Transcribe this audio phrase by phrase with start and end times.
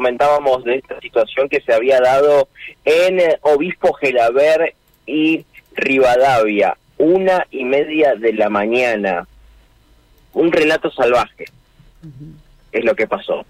[0.00, 2.48] comentábamos de esta situación que se había dado
[2.86, 4.72] en Obispo Gelaber
[5.04, 9.28] y Rivadavia, una y media de la mañana.
[10.32, 11.44] Un relato salvaje
[12.72, 13.44] es lo que pasó.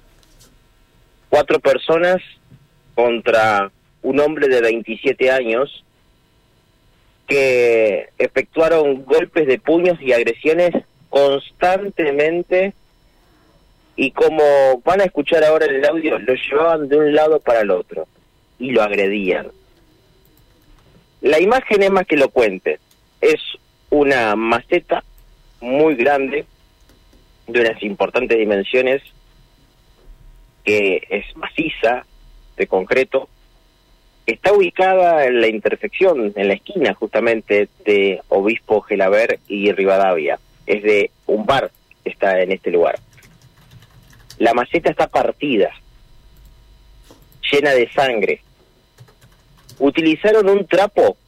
[1.29, 2.21] Cuatro personas
[2.97, 3.71] contra
[4.03, 5.85] un hombre de 27 años
[7.29, 10.73] que efectuaron golpes de puños y agresiones
[11.11, 12.75] constantemente
[14.01, 17.71] y como van a escuchar ahora el audio, lo llevaban de un lado para el
[17.71, 18.09] otro
[18.59, 19.49] y lo agredían.
[21.21, 22.79] La imagen es más que lo cuente.
[23.21, 23.43] Es
[23.91, 25.05] una maceta
[25.61, 26.47] muy grande,
[27.47, 29.03] de unas importantes dimensiones,
[30.65, 32.07] que es maciza,
[32.57, 33.29] de concreto,
[34.25, 40.39] está ubicada en la intersección, en la esquina justamente de Obispo Gelaber y Rivadavia.
[40.67, 41.71] Es de un bar
[42.03, 42.99] que está en este lugar.
[44.41, 45.71] La maceta está partida,
[47.53, 48.41] llena de sangre.
[49.79, 51.19] Utilizaron un trapo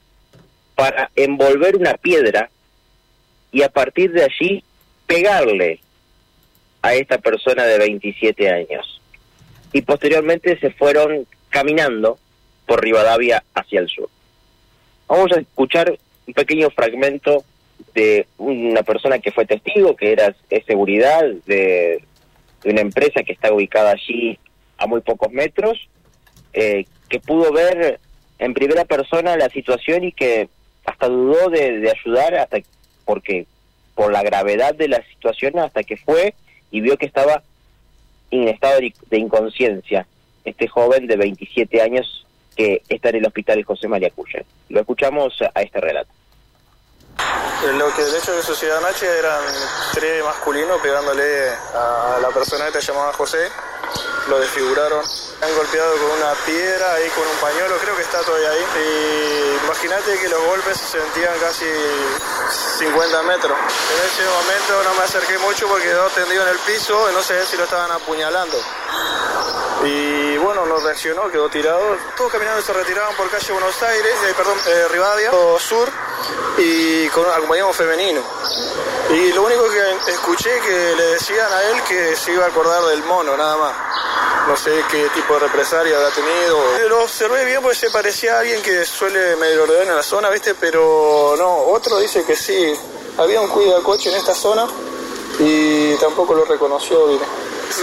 [0.75, 2.49] para envolver una piedra
[3.53, 4.65] y a partir de allí
[5.07, 5.81] pegarle
[6.81, 9.03] a esta persona de 27 años.
[9.75, 12.19] Y posteriormente se fueron caminando
[12.65, 14.09] por Rivadavia hacia el sur.
[15.07, 17.45] Vamos a escuchar un pequeño fragmento
[17.93, 20.35] de una persona que fue testigo, que era
[20.67, 22.03] seguridad de,
[22.65, 24.39] una empresa que está ubicada allí
[24.79, 25.89] a muy pocos metros,
[26.53, 28.01] eh, que pudo ver
[28.39, 30.49] en primera persona la situación y que
[30.85, 32.59] hasta dudó de, de ayudar hasta
[33.05, 33.47] porque
[33.95, 36.35] por la gravedad de la situación hasta que fue
[36.71, 37.43] y vio que estaba
[38.31, 40.07] en estado de inconsciencia
[40.45, 44.43] este joven de 27 años que está en el hospital José María Cuya.
[44.69, 46.12] Lo escuchamos a este relato.
[47.63, 49.41] Lo que de hecho que sucedió anoche eran
[49.93, 53.51] tres masculinos pegándole a la persona que te llamaba José,
[54.29, 55.05] lo desfiguraron,
[55.43, 58.65] han golpeado con una piedra ahí con un pañuelo, creo que está todavía ahí.
[58.81, 61.67] Y imagínate que los golpes se sentían casi
[62.79, 63.57] 50 metros.
[63.59, 67.23] En ese momento no me acerqué mucho porque quedó tendido en el piso y no
[67.23, 68.59] sé si lo estaban apuñalando.
[69.85, 71.97] Y bueno, no reaccionó, quedó tirado.
[72.17, 75.91] Todos caminando se retiraban por calle Buenos Aires, eh, perdón, eh, Rivadavia, Sur,
[76.59, 78.23] y con un acompañamiento femenino.
[79.11, 82.83] Y lo único que escuché que le decían a él que se iba a acordar
[82.87, 83.75] del mono, nada más.
[84.49, 86.59] No sé qué tipo de represalia habrá tenido.
[86.89, 90.31] Lo observé bien porque se parecía a alguien que suele medio ordenar en la zona,
[90.31, 90.55] ¿viste?
[90.55, 92.75] Pero no, otro dice que sí.
[93.19, 94.67] Había un cuida coche en esta zona
[95.39, 97.07] y tampoco lo reconoció,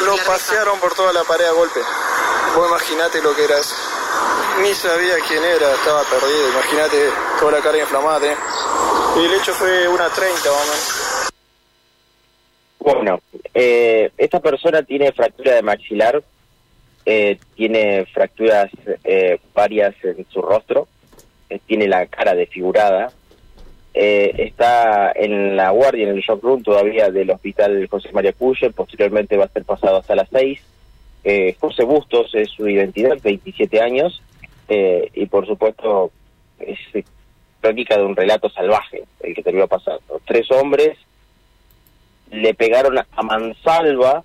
[0.05, 1.81] lo pasearon por toda la pared a golpe.
[2.55, 3.75] Vos imaginate lo que era eso.
[4.61, 6.49] Ni sabía quién era, estaba perdido.
[6.49, 6.97] Imagínate
[7.39, 8.31] toda la cara inflamada.
[8.31, 8.35] ¿eh?
[9.17, 11.31] Y el hecho fue una 30 más
[12.79, 13.19] Bueno,
[13.53, 16.23] eh, esta persona tiene fractura de maxilar,
[17.05, 18.69] eh, tiene fracturas
[19.03, 20.87] eh, varias en su rostro,
[21.65, 23.11] tiene la cara desfigurada,
[23.93, 28.69] eh, está en la guardia, en el shock room todavía del hospital José María Cuye,
[28.69, 30.61] posteriormente va a ser pasado hasta las 6.
[31.23, 34.21] Eh, José Bustos es su identidad, 27 años,
[34.69, 36.11] eh, y por supuesto
[36.59, 36.77] es
[37.59, 40.21] crónica de un relato salvaje el que terminó pasando.
[40.25, 40.97] Tres hombres
[42.31, 44.23] le pegaron a mansalva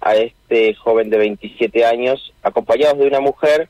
[0.00, 3.68] a este joven de 27 años, acompañados de una mujer,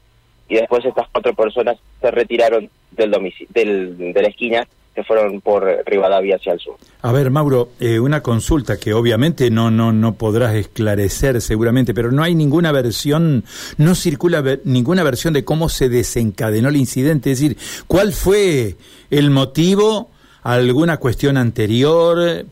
[0.49, 3.11] y después estas cuatro personas se retiraron del
[3.51, 6.77] del, de la esquina que fueron por Rivadavia hacia el sur.
[7.03, 12.13] A ver, Mauro, eh, una consulta que obviamente no, no, no podrás esclarecer seguramente, pero
[12.13, 13.45] no hay ninguna versión,
[13.77, 17.57] no circula ninguna versión de cómo se desencadenó el incidente, es decir,
[17.87, 18.77] cuál fue
[19.11, 20.11] el motivo,
[20.43, 22.47] alguna cuestión anterior,